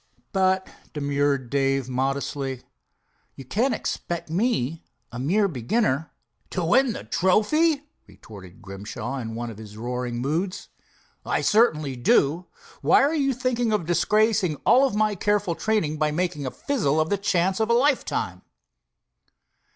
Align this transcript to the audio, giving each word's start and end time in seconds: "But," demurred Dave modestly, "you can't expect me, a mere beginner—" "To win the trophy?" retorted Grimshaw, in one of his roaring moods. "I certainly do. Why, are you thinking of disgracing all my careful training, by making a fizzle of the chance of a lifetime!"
"But," 0.31 0.67
demurred 0.93 1.51
Dave 1.51 1.87
modestly, 1.87 2.63
"you 3.35 3.45
can't 3.45 3.71
expect 3.71 4.31
me, 4.31 4.83
a 5.11 5.19
mere 5.19 5.47
beginner—" 5.47 6.09
"To 6.49 6.65
win 6.65 6.93
the 6.93 7.03
trophy?" 7.03 7.83
retorted 8.07 8.63
Grimshaw, 8.63 9.19
in 9.19 9.35
one 9.35 9.51
of 9.51 9.59
his 9.59 9.77
roaring 9.77 10.17
moods. 10.19 10.69
"I 11.23 11.41
certainly 11.41 11.95
do. 11.95 12.47
Why, 12.81 13.03
are 13.03 13.13
you 13.13 13.31
thinking 13.31 13.71
of 13.71 13.85
disgracing 13.85 14.55
all 14.65 14.89
my 14.89 15.13
careful 15.13 15.53
training, 15.53 15.97
by 15.99 16.09
making 16.09 16.47
a 16.47 16.49
fizzle 16.49 16.99
of 16.99 17.11
the 17.11 17.17
chance 17.19 17.59
of 17.59 17.69
a 17.69 17.73
lifetime!" 17.73 18.41